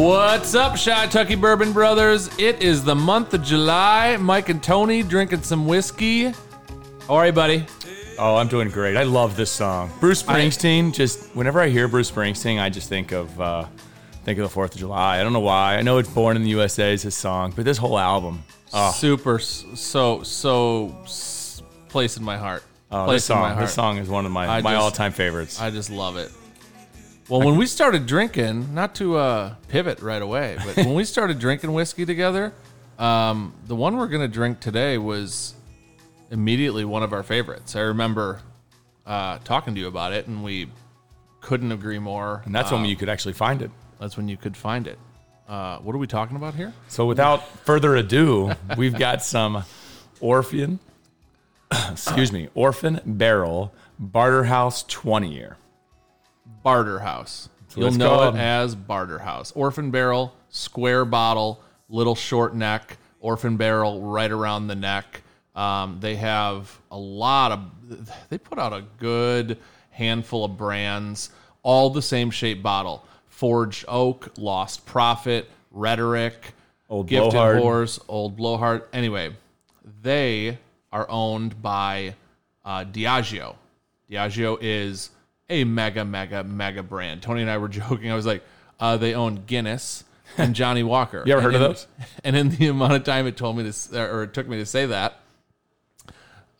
[0.00, 2.30] What's up, Shy Tucky Bourbon Brothers?
[2.38, 4.16] It is the month of July.
[4.16, 6.30] Mike and Tony drinking some whiskey.
[7.06, 7.66] How are you, buddy?
[8.18, 8.96] Oh, I'm doing great.
[8.96, 9.90] I love this song.
[10.00, 10.94] Bruce Springsteen.
[10.94, 13.66] just whenever I hear Bruce Springsteen, I just think of uh,
[14.24, 15.20] think of the Fourth of July.
[15.20, 15.76] I don't know why.
[15.76, 18.42] I know it's "Born in the USA" is his song, but this whole album.
[18.72, 22.62] Oh, Super, s- so so s- place in my heart.
[22.90, 23.48] oh place this in my song.
[23.54, 23.60] heart.
[23.66, 25.60] This song is one of my I my just- all time favorites.
[25.60, 26.32] I just love it.
[27.30, 31.38] Well, when we started drinking, not to uh, pivot right away, but when we started
[31.38, 32.52] drinking whiskey together,
[32.98, 35.54] um, the one we're going to drink today was
[36.32, 37.76] immediately one of our favorites.
[37.76, 38.40] I remember
[39.06, 40.70] uh, talking to you about it, and we
[41.40, 42.42] couldn't agree more.
[42.44, 43.70] and that's Uh, when you could actually find it.
[44.00, 44.98] that's when you could find it.
[45.48, 46.72] Uh, what are we talking about here?
[46.88, 49.62] So without further ado, we've got some
[50.20, 50.80] Orphan,
[51.92, 55.56] excuse me, Orphan Barrel Barter House 20 year.
[56.62, 57.48] Barter House.
[57.76, 58.34] You'll know called.
[58.34, 59.52] it as Barter House.
[59.52, 65.22] Orphan barrel, square bottle, little short neck, orphan barrel right around the neck.
[65.54, 69.58] Um, they have a lot of, they put out a good
[69.90, 71.30] handful of brands,
[71.62, 73.04] all the same shape bottle.
[73.28, 76.54] Forged Oak, Lost Prophet, Rhetoric,
[76.88, 77.58] Old Gifted Blowhard.
[77.58, 78.82] Horse, Old Blowhard.
[78.92, 79.34] Anyway,
[80.02, 80.58] they
[80.92, 82.14] are owned by
[82.64, 83.56] uh, Diageo.
[84.10, 85.10] Diageo is
[85.50, 87.20] a mega, mega, mega brand.
[87.22, 88.10] Tony and I were joking.
[88.10, 88.42] I was like,
[88.78, 90.04] uh, they own Guinness
[90.38, 91.22] and Johnnie Walker.
[91.26, 91.86] You ever heard And of in- those?
[92.24, 94.66] And in the amount of time it told me to, or it took me to
[94.66, 95.20] say that,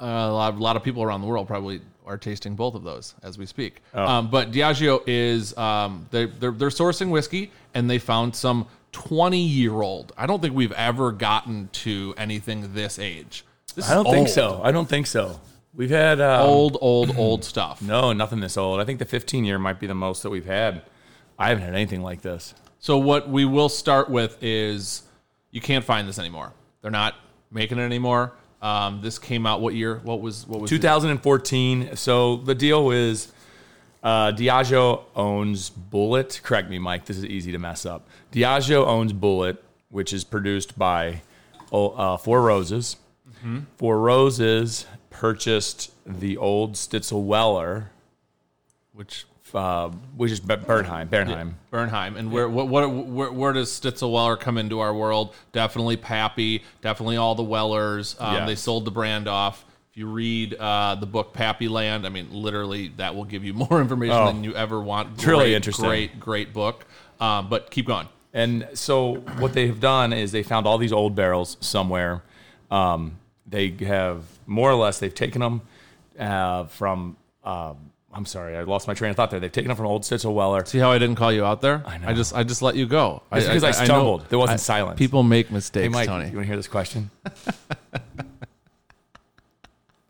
[0.00, 2.83] uh, a, lot, a lot of people around the world probably are tasting both of
[2.83, 3.83] those as we speak.
[3.94, 4.05] Oh.
[4.05, 9.42] Um, but Diageo is um, they, they're they're sourcing whiskey, and they found some twenty
[9.42, 10.12] year old.
[10.16, 13.44] I don't think we've ever gotten to anything this age.
[13.74, 14.61] This I don't think so.
[14.64, 15.38] I don't think so.
[15.74, 17.80] We've had um, Old, old, old stuff.
[17.80, 18.80] No, nothing this old.
[18.80, 20.83] I think the 15 year might be the most that we've had.
[21.39, 22.55] I haven't had anything like this.
[22.80, 25.02] So what we will start with is
[25.50, 26.52] you can't find this anymore.
[26.83, 27.14] They're not
[27.50, 28.33] making it anymore.
[28.62, 30.00] Um, this came out what year?
[30.02, 31.96] What was what was 2014.
[31.96, 33.33] So the deal is
[34.02, 36.42] uh, Diageo owns Bulleit.
[36.42, 37.06] Correct me, Mike.
[37.06, 38.08] This is easy to mess up.
[38.33, 39.58] Diageo owns Bulleit,
[39.89, 41.22] which is produced by
[41.72, 42.96] oh, uh, Four Roses.
[43.78, 47.90] Four Roses purchased the old Stitzel Weller,
[48.92, 51.08] which uh, which is Be- Bernheim.
[51.08, 51.54] Bernheim.
[51.72, 55.34] Bernheim and where what, what where, where does Stitzelweller come into our world?
[55.52, 58.14] Definitely Pappy, definitely all the Wellers.
[58.20, 58.46] Um, Yeah.
[58.46, 59.64] They sold the brand off.
[59.90, 63.52] If you read uh, the book Pappy Land, I mean, literally that will give you
[63.70, 64.27] more information Oh.
[64.27, 65.14] than you ever want.
[65.14, 65.86] It's really Great, interesting.
[65.88, 66.86] Great, great book.
[67.20, 68.08] Um, but keep going.
[68.32, 72.22] And so what they've done is they found all these old barrels somewhere.
[72.70, 75.62] Um, they have more or less they've taken them
[76.18, 77.16] uh, from.
[77.44, 77.77] Um,
[78.12, 79.38] I'm sorry, I lost my train of thought there.
[79.38, 80.64] They've taken them from old Stitzel Weller.
[80.64, 81.80] See how I didn't call you out there?
[81.86, 82.08] I know.
[82.08, 83.22] I just I just let you go.
[83.30, 84.28] It's because I, know- stumbled.
[84.28, 84.98] there wasn't I- silence.
[84.98, 86.28] People make hey, mistakes, Mike, Tony.
[86.28, 87.10] you want to hear this question?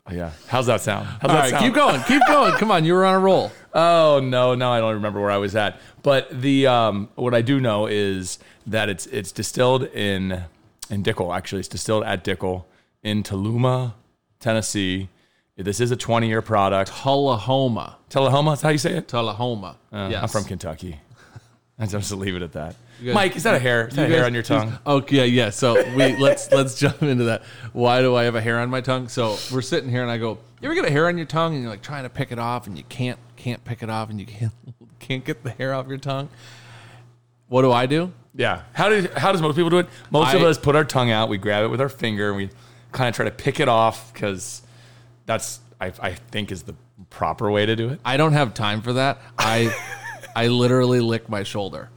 [0.07, 0.31] oh yeah.
[0.47, 1.05] How's that sound?
[1.05, 1.63] How's All that right, sound?
[1.63, 2.53] keep going, keep going.
[2.53, 3.51] Come on, you were on a roll.
[3.73, 5.79] Oh no, no, I don't remember where I was at.
[6.03, 8.37] But the um, what I do know is
[8.67, 10.43] that it's it's distilled in
[10.89, 11.33] in Dickel.
[11.33, 12.65] Actually, it's distilled at Dickel
[13.01, 13.93] in Toluma,
[14.41, 15.07] Tennessee.
[15.57, 16.91] This is a 20 year product.
[16.91, 19.07] Tullahoma, Tullahoma, is how you say it?
[19.07, 19.77] Tullahoma.
[19.93, 20.23] Uh, yes.
[20.23, 20.99] I'm from Kentucky.
[21.79, 22.75] I'm just leave it at that.
[23.03, 23.87] guys- Mike, is that a hair?
[23.87, 24.73] Is that a You hair on your tongue?
[24.87, 25.49] Okay, yeah, yeah.
[25.51, 27.43] So we let's let's jump into that.
[27.73, 29.07] Why do I have a hair on my tongue?
[29.07, 31.53] So we're sitting here and I go, You ever get a hair on your tongue
[31.53, 34.09] and you're like trying to pick it off and you can't can't pick it off
[34.09, 34.53] and you can't
[34.99, 36.29] can't get the hair off your tongue?
[37.49, 38.11] What do I do?
[38.33, 38.61] Yeah.
[38.73, 39.87] How do how does most people do it?
[40.09, 42.37] Most of I- us put our tongue out, we grab it with our finger, and
[42.37, 42.49] we
[42.91, 44.61] kind of try to pick it off because
[45.25, 46.75] that's I, I think is the
[47.09, 47.99] proper way to do it.
[48.05, 49.19] I don't have time for that.
[49.37, 49.73] I
[50.35, 51.89] I literally lick my shoulder.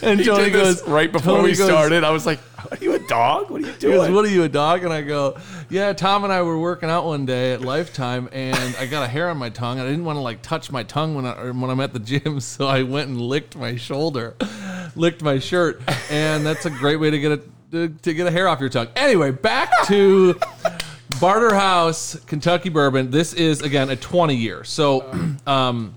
[0.00, 2.04] And Tony goes right before Tony we goes- started.
[2.04, 2.38] I was like,
[2.70, 3.50] "Are you a dog?
[3.50, 4.84] What are you He goes, doing?" what are you, a dog?
[4.84, 5.36] And I go,
[5.70, 9.08] yeah, Tom and I were working out one day at Lifetime, and I got a
[9.08, 9.78] hair on my tongue.
[9.80, 11.98] And I didn't want to like touch my tongue when I when I'm at the
[11.98, 14.36] gym, so I went and licked my shoulder,
[14.94, 17.40] licked my shirt, and that's a great way to get a
[17.72, 18.88] to, to get a hair off your tongue.
[18.96, 20.38] Anyway, back to
[21.20, 23.10] Barter House Kentucky Bourbon.
[23.10, 25.10] This is again a 20 year, so
[25.46, 25.94] um,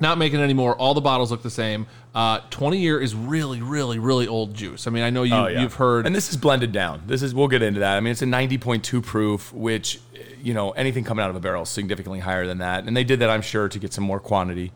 [0.00, 0.74] not making it anymore.
[0.76, 1.86] All the bottles look the same.
[2.14, 4.86] Uh, 20 year is really, really, really old juice.
[4.86, 5.62] I mean, I know you Oh, yeah.
[5.62, 6.06] you've heard.
[6.06, 7.02] and this is blended down.
[7.06, 7.96] This is we'll get into that.
[7.96, 10.00] I mean, it's a 90.2 proof, which
[10.42, 12.84] you know anything coming out of a barrel is significantly higher than that.
[12.84, 14.72] And they did that, I'm sure, to get some more quantity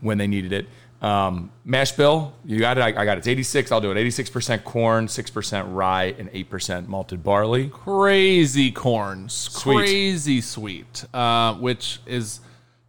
[0.00, 0.66] when they needed it.
[1.00, 2.80] Um, mash bill, you got it.
[2.80, 3.18] I, I got it.
[3.18, 3.70] It's 86.
[3.70, 3.94] I'll do it.
[3.94, 7.68] 86% corn, 6% rye, and 8% malted barley.
[7.68, 9.76] crazy corn, Sweet.
[9.76, 12.40] crazy sweet, uh, which is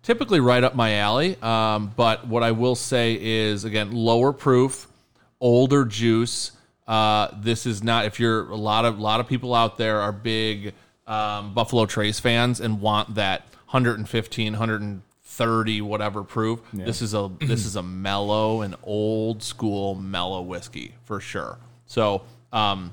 [0.01, 1.37] typically right up my alley.
[1.41, 4.87] Um, but what I will say is again lower proof,
[5.39, 6.53] older juice.
[6.87, 10.01] Uh, this is not if you're a lot of a lot of people out there
[10.01, 10.73] are big
[11.05, 14.55] um, Buffalo Trace fans and want that 115,
[15.39, 16.59] 130 whatever proof.
[16.73, 21.57] This is a this is a mellow and old school mellow whiskey for sure.
[21.85, 22.91] So um,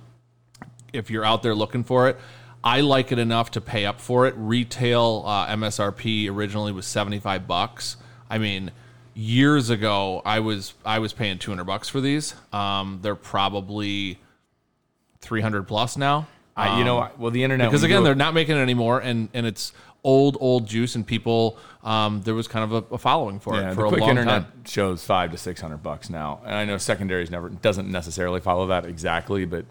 [0.93, 2.17] if you're out there looking for it.
[2.65, 4.35] I like it enough to pay up for it.
[4.37, 7.97] Retail uh, MSRP originally was 75 bucks.
[8.29, 8.73] I mean,
[9.15, 12.35] years ago I was I was paying 200 bucks for these.
[12.53, 14.19] Um, they're probably
[15.21, 16.27] 300 plus now.
[16.59, 19.45] I, you know, well, the internet Because again, they're not making it anymore, and and
[19.45, 19.75] it's
[20.07, 23.73] old old juice, and people um, there was kind of a, a following for Yeah,
[23.73, 24.65] it for a quick long internet time.
[24.65, 28.69] shows five to six hundred bucks now, and I know secondaries never doesn't necessarily follow
[28.69, 29.67] that exactly, but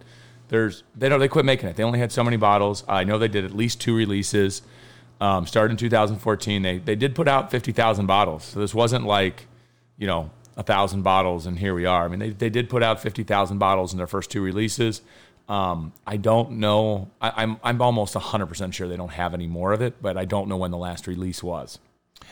[0.50, 1.78] there's they don't they quit making it.
[1.78, 2.84] They only had so many bottles.
[2.88, 4.62] I know they did at least two releases.
[5.22, 6.62] Um, started in 2014.
[6.62, 9.48] They they did put out fifty thousand bottles, so this wasn't like
[9.98, 12.06] you know a thousand bottles and here we are.
[12.06, 15.02] I mean they they did put out fifty thousand bottles in their first two releases.
[15.48, 17.10] Um, I don't know.
[17.22, 20.18] I, I'm I'm almost hundred percent sure they don't have any more of it, but
[20.18, 21.80] I don't know when the last release was.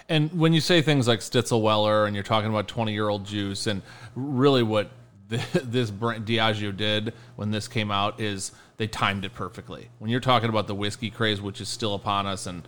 [0.09, 3.67] And when you say things like Stitzelweller and you're talking about 20 year old juice,
[3.67, 3.81] and
[4.15, 4.91] really what
[5.27, 9.89] this brand Diageo did when this came out is they timed it perfectly.
[9.99, 12.67] When you're talking about the whiskey craze, which is still upon us and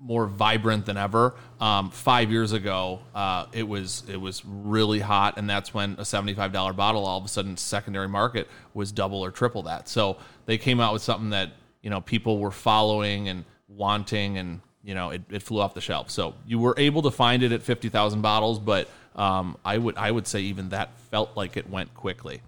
[0.00, 5.36] more vibrant than ever, um, five years ago uh, it was it was really hot,
[5.36, 9.30] and that's when a $75 bottle all of a sudden secondary market was double or
[9.30, 9.88] triple that.
[9.88, 10.16] So
[10.46, 11.52] they came out with something that
[11.82, 15.80] you know people were following and wanting and you know it, it flew off the
[15.80, 19.96] shelf so you were able to find it at 50000 bottles but um, i would
[19.96, 22.42] i would say even that felt like it went quickly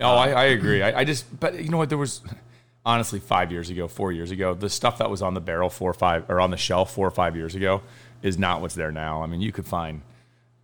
[0.00, 0.82] Oh, I, I agree.
[0.82, 1.88] I, I just, but you know what?
[1.88, 2.20] There was
[2.86, 5.90] honestly five years ago, four years ago, the stuff that was on the barrel four
[5.90, 7.82] or five or on the shelf four or five years ago
[8.22, 9.22] is not what's there now.
[9.22, 10.00] I mean, you could find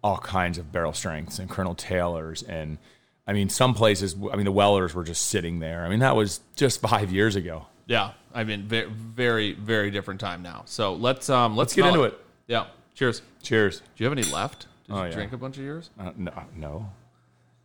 [0.02, 2.78] all kinds of barrel strengths and Colonel Taylors, and
[3.26, 4.16] I mean, some places.
[4.32, 5.84] I mean, the Wellers were just sitting there.
[5.84, 7.66] I mean, that was just five years ago.
[7.86, 11.86] yeah i mean very very very different time now so let's um let's, Let's get
[11.86, 12.18] into it.
[12.46, 12.64] yeah
[12.94, 13.80] cheers Cheers.
[13.80, 15.14] do you have any left did Oh, you yeah.
[15.14, 16.88] drink a bunch of yours Uh, no, no.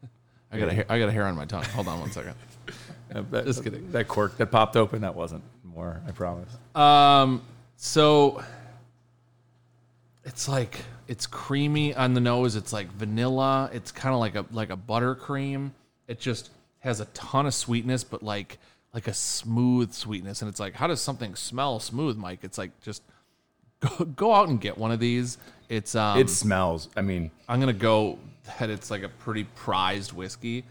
[0.51, 2.33] i got a hair i got a hair on my tongue hold on one second
[3.13, 3.91] Uh, that, Just kidding.
[3.91, 6.01] That cork that popped open, that wasn't more.
[6.07, 6.49] I promise.
[6.75, 7.41] Um,
[7.75, 8.43] so
[10.25, 12.55] it's like it's creamy on the nose.
[12.55, 13.69] It's like vanilla.
[13.73, 15.71] It's kind of like a like a buttercream.
[16.07, 16.49] It just
[16.79, 18.57] has a ton of sweetness, but like
[18.93, 20.41] like a smooth sweetness.
[20.41, 22.39] And it's like, how does something smell smooth, Mike?
[22.43, 23.03] It's like just
[23.79, 25.37] go, go out and get one of these.
[25.69, 26.89] It's um, It smells.
[26.97, 28.19] I mean, I'm gonna go
[28.59, 30.63] that it's like a pretty prized whiskey.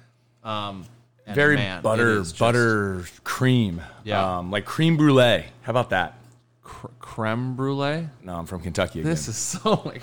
[0.42, 0.86] Um, and
[1.34, 3.82] very man, butter just butter cream.
[4.04, 4.38] Yeah.
[4.38, 5.44] Um, like creme brulee.
[5.62, 6.18] How about that?
[6.62, 8.08] cr- creme brulee.
[8.22, 9.10] No, I'm from Kentucky again.
[9.10, 10.02] This is so like.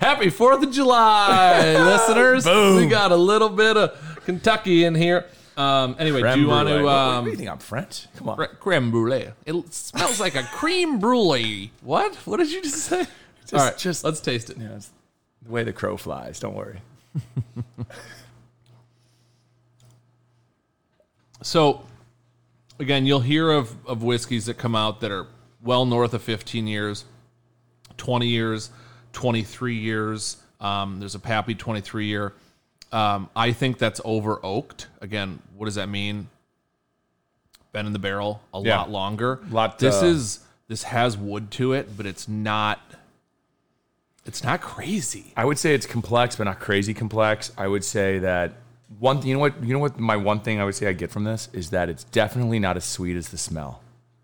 [0.00, 2.44] Happy Fourth of July, listeners!
[2.44, 2.76] Boom.
[2.76, 5.26] We got a little bit of Kentucky in here.
[5.56, 6.78] Um, anyway, Creme do you want brulee.
[6.80, 8.06] to What- what, um, do you think I'm French?
[8.16, 8.36] Come on.
[8.36, 9.28] cre- creme brulee?
[9.44, 11.72] It smells like a cream brulee.
[11.82, 12.14] What?
[12.26, 13.06] What did you just say?
[13.52, 14.58] All right, just- let's taste it.
[14.58, 14.90] Yeah, it's
[15.42, 16.38] the way the crow flies.
[16.40, 16.80] Don't worry.
[21.42, 21.82] So,
[22.78, 25.26] again, you'll hear of, of whiskeys that come out that are
[25.62, 27.04] well north of 15 years,
[27.96, 28.70] 20 years,
[29.12, 30.36] 23 years.
[30.60, 32.32] Um, there's a Pappy 23 year.
[32.90, 34.88] Um, I think that's over oaked.
[35.00, 36.28] Again, what does that mean?
[37.72, 38.78] Been in the barrel a Yeah.
[38.78, 39.40] lot longer.
[39.50, 42.80] Lot, this uh, is this has wood to it, but it's not.
[44.24, 45.32] It's not crazy.
[45.36, 47.52] I would say it's complex, but not crazy complex.
[47.56, 48.52] I would say that
[48.98, 49.20] one.
[49.20, 49.62] Thing you know what?
[49.62, 49.98] You know what?
[49.98, 52.76] My one thing I would say I get from this is that it's definitely not
[52.76, 53.82] as sweet as the smell.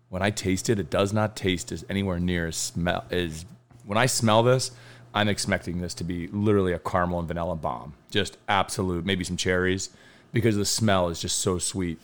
[0.09, 3.45] When I taste it, it does not taste as anywhere near as smell as
[3.85, 4.71] when I smell this.
[5.13, 9.05] I'm expecting this to be literally a caramel and vanilla bomb, just absolute.
[9.05, 9.89] Maybe some cherries,
[10.33, 11.99] because the smell is just so sweet.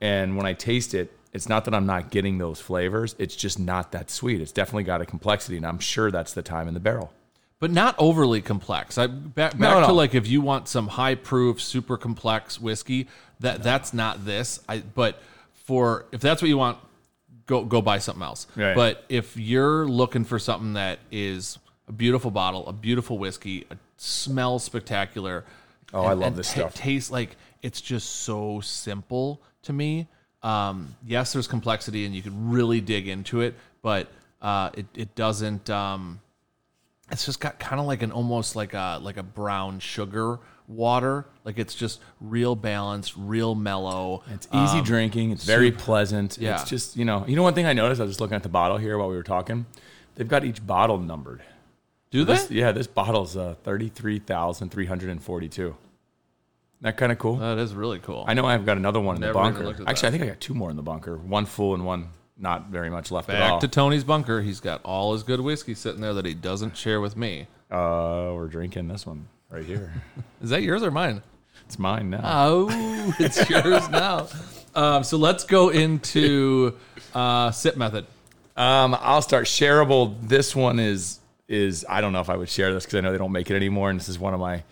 [0.00, 3.14] And when I taste it, it's not that I'm not getting those flavors.
[3.18, 4.40] It's just not that sweet.
[4.40, 7.12] It's definitely got a complexity, and I'm sure that's the time in the barrel.
[7.60, 8.98] But not overly complex.
[8.98, 13.08] I back, back No, to like if you want some high proof, super complex whiskey,
[13.40, 14.60] that that's not this.
[14.68, 15.20] I but
[15.52, 16.78] for if that's what you want,
[17.46, 18.46] go go buy something else.
[18.56, 18.74] Right.
[18.74, 23.76] But if you're looking for something that is a beautiful bottle, a beautiful whiskey, a
[23.98, 25.44] smells spectacular.
[25.92, 26.74] Oh, I love this stuff.
[26.74, 30.06] Tastes like it's just so simple to me.
[30.42, 34.08] Um, yes, there's complexity and you can really dig into it, but
[34.40, 35.68] uh, it it doesn't.
[35.68, 36.20] Um,
[37.10, 41.26] it's just got kind of like an almost like a like a brown sugar water.
[41.44, 44.22] Like it's just real balanced, real mellow.
[44.30, 45.32] It's easy drinking.
[45.32, 46.38] It's very pleasant.
[46.38, 46.60] Um, yeah.
[46.60, 48.00] It's just you know you know one thing I noticed.
[48.00, 49.66] I was just looking at the bottle here while we were talking.
[50.14, 51.42] They've got each bottle numbered.
[52.10, 52.34] Do they?
[52.34, 55.76] This, yeah, this bottle's uh, thirty three thousand three hundred and forty two.
[56.80, 57.36] That kind of cool.
[57.36, 58.24] That is really cool.
[58.28, 59.68] I know I've got another one in Never the bunker.
[59.70, 60.04] Actually, that.
[60.04, 61.16] I think I got two more in the bunker.
[61.16, 63.58] One full and one not very much left at Back all.
[63.60, 64.40] to Tony's bunker.
[64.40, 67.46] He's got all his good whiskey sitting there that he doesn't share with me.
[67.70, 69.92] uh, we're drinking this one right here.
[70.42, 71.22] Is that yours or mine?
[71.66, 72.20] it's mine now.
[72.24, 74.28] Oh, it's yours now.
[74.74, 76.74] Um, so let's go into
[77.14, 78.06] uh, sip method.
[78.56, 80.16] Um, I'll start shareable.
[80.22, 81.18] This one is
[81.48, 83.50] is I don't know if I would share this because I know they don't make
[83.50, 84.62] it anymore, and this is one of my.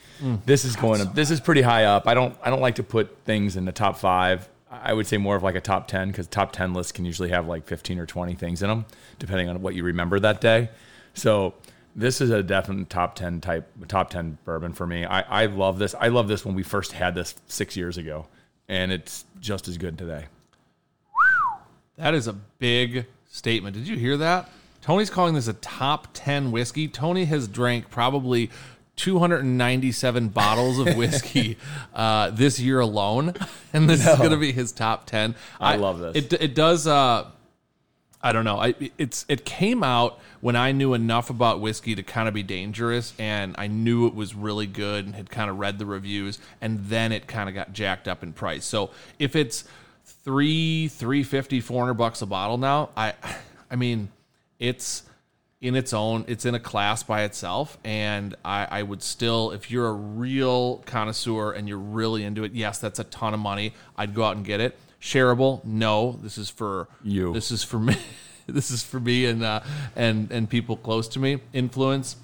[0.44, 1.00] This is going.
[1.00, 2.06] To, this is pretty high up.
[2.06, 2.36] I don't.
[2.42, 4.48] I don't like to put things in the top five.
[4.82, 7.30] I would say more of like a top ten because top ten lists can usually
[7.30, 8.86] have like fifteen or twenty things in them,
[9.18, 10.70] depending on what you remember that day.
[11.14, 11.54] So
[11.94, 15.04] this is a definite top ten type, top ten bourbon for me.
[15.04, 15.94] I, I love this.
[15.94, 18.26] I love this when we first had this six years ago,
[18.68, 20.26] and it's just as good today.
[21.96, 23.76] That is a big statement.
[23.76, 24.50] Did you hear that?
[24.82, 26.86] Tony's calling this a top 10 whiskey.
[26.86, 28.50] Tony has drank probably
[28.96, 31.56] 297 bottles of whiskey
[31.94, 33.34] uh, this year alone,
[33.72, 35.34] and this is going to be his top 10.
[35.60, 36.16] I love this.
[36.16, 36.86] It, it does.
[36.86, 37.30] Uh,
[38.22, 38.58] I don't know.
[38.58, 42.42] I, it's it came out when I knew enough about whiskey to kind of be
[42.42, 46.40] dangerous, and I knew it was really good, and had kind of read the reviews,
[46.60, 48.64] and then it kind of got jacked up in price.
[48.64, 49.64] So if it's
[50.04, 53.14] three, three fifty, four hundred bucks a bottle now, I,
[53.70, 54.08] I mean,
[54.58, 55.04] it's
[55.60, 56.24] in its own.
[56.28, 60.78] It's in a class by itself, and I, I would still, if you're a real
[60.86, 63.72] connoisseur and you're really into it, yes, that's a ton of money.
[63.96, 64.76] I'd go out and get it.
[65.00, 65.64] Shareable?
[65.64, 66.18] No.
[66.22, 67.32] This is for You.
[67.32, 67.96] This is for me.
[68.46, 69.60] this is for me and uh,
[69.94, 71.40] and and people close to me.
[71.52, 72.16] Influence.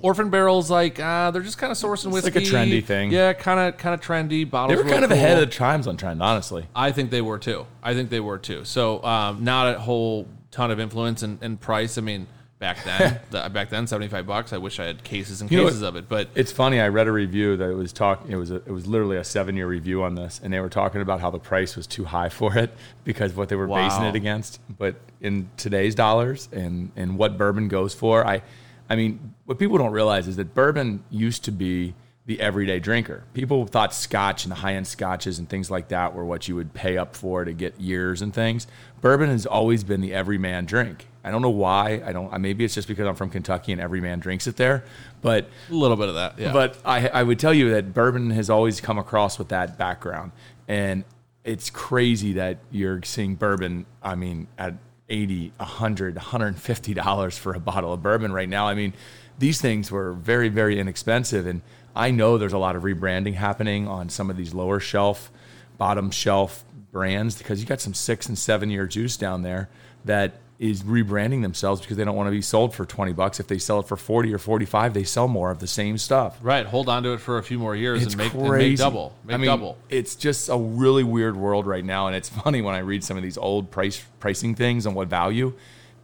[0.00, 2.40] Orphan barrels, like uh, they're just kind of sourcing It's whiskey.
[2.40, 3.12] like a trendy thing.
[3.12, 4.48] Yeah, kind of kind of trendy.
[4.48, 4.76] Bottles.
[4.76, 5.18] They were kind of cool.
[5.18, 6.66] ahead of the times on trend, honestly.
[6.74, 7.66] I think they were too.
[7.82, 8.64] I think they were too.
[8.64, 11.98] So um, not a whole ton of influence and, and price.
[11.98, 12.26] I mean,
[12.62, 14.52] back then, the, back then, seventy five bucks.
[14.52, 16.08] I wish I had cases and You know cases of it.
[16.08, 16.80] But It's funny.
[16.80, 18.24] I read a review that it was talk.
[18.28, 20.68] It was a, it was literally a seven year review on this, and they were
[20.70, 22.72] talking about how the price was too high for it
[23.04, 24.08] because of what they were basing Wow.
[24.10, 24.60] it against.
[24.78, 28.42] But in today's dollars and and what bourbon goes for, I,
[28.88, 31.94] I mean, what people don't realize is that bourbon used to be
[32.26, 33.24] the everyday drinker.
[33.34, 36.54] People thought Scotch and the high end Scotches and things like that were what you
[36.54, 38.66] would pay up for to get years and things.
[39.00, 41.08] Bourbon has always been the everyman drink.
[41.24, 42.02] I don't know why.
[42.04, 42.40] I don't.
[42.40, 44.84] Maybe it's just because I'm from Kentucky and every man drinks it there.
[45.20, 46.38] But a little bit of that.
[46.38, 46.52] Yeah.
[46.52, 50.32] but I, I would tell you that bourbon has always come across with that background.
[50.68, 51.04] And
[51.44, 54.74] it's crazy that you're seeing bourbon, I mean, at
[55.08, 58.66] 80, 100, 150 dollars for a bottle of bourbon right now.
[58.66, 58.92] I mean,
[59.38, 61.46] these things were very, very inexpensive.
[61.46, 61.62] And
[61.94, 65.30] I know there's a lot of rebranding happening on some of these lower shelf,
[65.78, 69.68] bottom shelf brands because you got some six and seven year juice down there
[70.04, 73.40] that is rebranding themselves because they don't want to be sold for 20 bucks.
[73.40, 76.38] If they sell it for 40 or 45, they sell more of the same stuff.
[76.40, 76.64] right.
[76.64, 79.12] Hold on to it for a few more years It's and make, and make double.
[79.24, 79.76] Make I mean, double.
[79.88, 83.16] It's just a really weird world right now, and it's funny when I read some
[83.16, 85.52] of these old price pricing things and what value,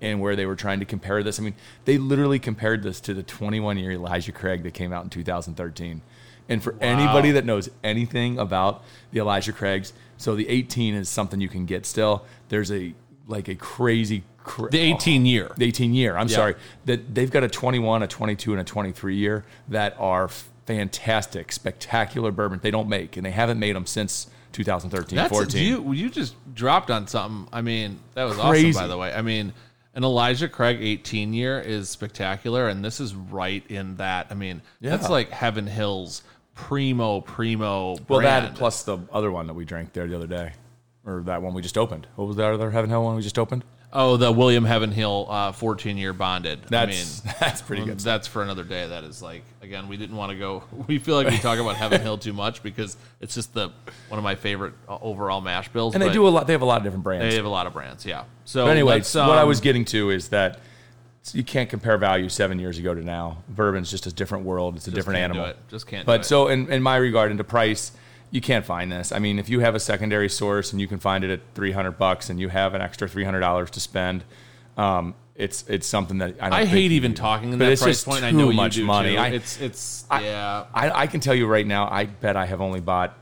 [0.01, 1.39] and where they were trying to compare this.
[1.41, 5.05] I mean, they literally compared this to the 21 year Elijah Craig that came out
[5.05, 6.03] in 2013.
[6.51, 11.41] And for anybody that knows anything about the Elijah Craigs, so the 18 is something
[11.41, 12.25] you can get still.
[12.49, 12.95] There's a
[13.27, 15.53] like a crazy cra- The 18 year.
[15.59, 16.17] the 18 year.
[16.17, 16.35] I'm Yeah.
[16.37, 16.55] sorry.
[16.87, 20.29] That they've got a 21, a 22, and a 23 year that are
[20.65, 22.61] fantastic, spectacular bourbon.
[22.63, 25.63] They don't make, and they haven't made them since 2013, That's 14.
[25.67, 25.93] you.
[25.93, 27.49] You just dropped on something.
[27.53, 28.71] I mean, that was Crazy.
[28.71, 28.83] awesome.
[28.83, 29.53] By the way, I mean,
[29.95, 34.29] an Elijah Craig 18 year is spectacular, and this is right in that.
[34.31, 36.23] I mean, that's like Heaven Hills
[36.55, 37.97] primo primo.
[38.09, 38.47] well, brand.
[38.47, 40.53] that plus the other one that we drank there the other day,
[41.07, 42.07] or that one we just opened.
[42.17, 43.65] What was that other Heaven Hill one we just opened?
[43.91, 46.61] Oh, the William Heavenhill uh, 14 year bonded.
[46.69, 47.99] That's I mean, that's pretty good.
[48.01, 48.87] That's for another day.
[48.87, 50.65] That is like again, we didn't want to go.
[50.89, 53.71] We feel like we talk about Heaven Hill too much because it's just the
[54.09, 55.95] one of my favorite uh, overall mash bills.
[55.95, 56.47] and they do a lot.
[56.47, 57.31] They have a lot of different brands.
[57.33, 58.05] They have a lot of brands.
[58.05, 58.25] Yeah.
[58.45, 60.61] So But anyway, let's, what I um, was getting to is that
[61.35, 63.39] you can't compare value seven years ago to now.
[63.49, 64.77] Bourbon's just a different world.
[64.77, 65.53] It's a different animal.
[65.69, 67.93] Just can't do But so, in, in my regard, into price,
[68.31, 69.13] you can't find this.
[69.13, 71.73] I mean, if you have a secondary source and you can find it at three
[71.73, 74.25] hundred bucks, and you have an extra three hundred dollars to spend,
[74.77, 77.83] um, it's it's something that I, don't I hate even talking in but that it's
[77.83, 78.25] price just point.
[78.25, 79.13] I too know much you do money.
[79.13, 79.19] Too.
[79.19, 80.65] I- it's it's I- yeah.
[80.75, 83.17] I, I can tell you right now, I bet I have only bought,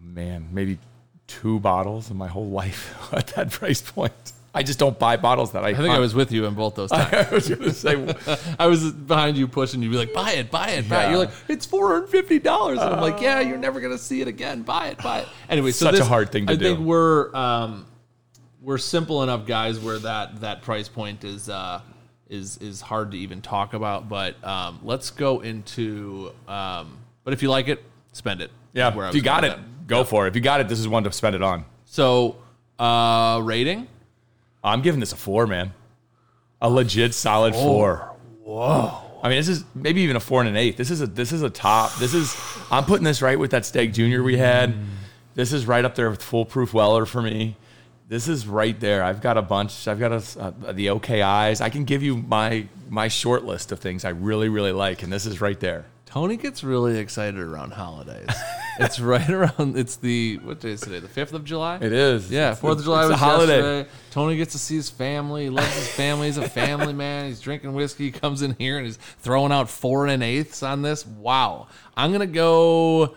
[0.00, 0.78] man, maybe
[1.26, 4.32] two bottles in my whole life at that price point.
[4.58, 5.68] I just don't buy bottles that I.
[5.68, 7.14] I think I was with you in both those times.
[7.14, 8.16] I was going to say,
[8.58, 9.80] I was behind you pushing.
[9.80, 12.40] You'd be like, "Buy it, buy it, buy it." You're like, "It's four hundred fifty
[12.40, 14.62] dollars," and I'm like, "Yeah, you're never gonna see it again.
[14.62, 16.64] Buy it, buy it." Anyway, so Such a hard thing to I do.
[16.64, 17.86] think we're um,
[18.60, 21.80] we're simple enough guys where that that price point is uh,
[22.28, 24.08] is is hard to even talk about.
[24.08, 26.32] But um, let's go into.
[26.48, 28.50] Um, but if you like it, spend it.
[28.72, 29.86] Yeah, if you got it, that.
[29.86, 30.30] go for it.
[30.30, 31.64] If you got it, this is one to spend it on.
[31.84, 32.38] So
[32.76, 33.86] uh, rating.
[34.62, 35.72] I'm giving this a four, man.
[36.60, 38.14] A legit solid four.
[38.42, 39.08] Whoa.
[39.22, 40.76] I mean, this is maybe even a four and an eighth.
[40.76, 41.94] This is a this is a top.
[41.96, 42.36] This is
[42.70, 44.74] I'm putting this right with that Stagg Junior we had.
[45.34, 47.56] This is right up there with Full Proof Weller for me.
[48.08, 49.02] This is right there.
[49.02, 49.86] I've got a bunch.
[49.86, 51.60] I've got a, uh, the OKIs.
[51.60, 55.12] I can give you my my short list of things I really really like, and
[55.12, 55.84] this is right there.
[56.08, 58.30] Tony gets really excited around holidays.
[58.80, 59.76] it's right around.
[59.76, 61.00] It's the what day is today?
[61.00, 61.76] The fifth of July.
[61.82, 62.30] It is.
[62.30, 63.56] Yeah, Fourth of July it's was a holiday.
[63.56, 63.90] yesterday.
[64.10, 65.44] Tony gets to see his family.
[65.44, 66.28] He loves his family.
[66.28, 67.26] He's a family man.
[67.26, 68.04] He's drinking whiskey.
[68.04, 71.06] He comes in here and he's throwing out four and an eighths on this.
[71.06, 71.66] Wow.
[71.94, 73.14] I'm gonna go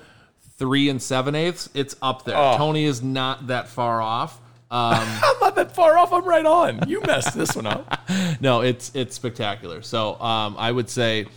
[0.57, 1.69] three and seven eighths.
[1.73, 2.35] It's up there.
[2.35, 2.57] Oh.
[2.57, 4.37] Tony is not that far off.
[4.69, 6.11] Um, I'm not that far off.
[6.11, 6.89] I'm right on.
[6.89, 8.01] You messed this one up.
[8.41, 9.81] no, it's it's spectacular.
[9.81, 11.27] So um, I would say,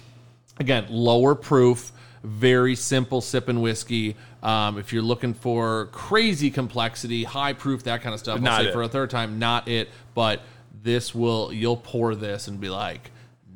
[0.59, 1.93] again, lower proof,
[2.23, 4.17] very simple sipping whiskey.
[4.43, 8.63] Um, if you're looking for crazy complexity, high proof, that kind of stuff, I'll Not
[8.63, 8.73] say it.
[8.73, 9.89] for a third time, not it.
[10.15, 10.41] But
[10.83, 13.11] this will, you'll pour this and be like,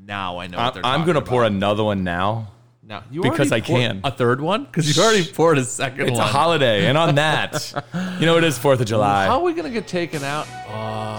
[0.06, 2.52] now I know what I'm, they're I'm gonna pour another one now.
[2.82, 4.00] now you because I can.
[4.02, 6.20] a third one because you already poured a second It's one.
[6.20, 7.72] a holiday, and on that,
[8.18, 9.26] you know it is Fourth of July.
[9.26, 10.46] How are we gonna get taken out?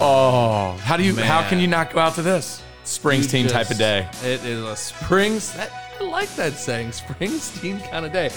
[0.00, 1.14] Oh, how do you?
[1.14, 4.08] How can you not go out to this Springsteen You type of day?
[4.22, 5.52] It is a Springs.
[5.54, 5.70] That,
[6.00, 8.30] I like that saying, Springsteen kind of day.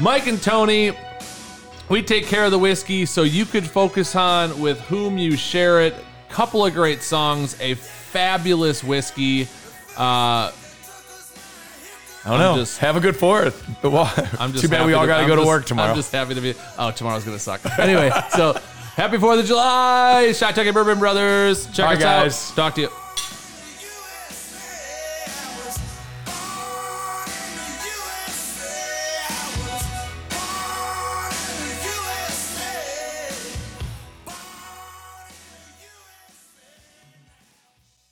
[0.00, 0.92] Mike and Tony,
[1.88, 5.82] we take care of the whiskey so you could focus on with whom you share
[5.82, 5.94] it.
[6.28, 9.42] Couple of great songs, a fabulous whiskey.
[9.98, 10.50] Uh,
[12.24, 12.56] I don't know.
[12.56, 13.62] just- Have a good Fourth.
[13.82, 15.90] Well, I'm just too bad we all got to go to work tomorrow.
[15.90, 16.54] I'm just happy to be.
[16.78, 17.60] Oh, tomorrow's gonna suck.
[17.78, 18.54] Anyway, so
[18.96, 21.66] happy Fourth of July, Shot Bourbon Brothers.
[21.66, 22.50] Check Bye, us guys.
[22.50, 22.56] out.
[22.56, 22.88] Talk to you.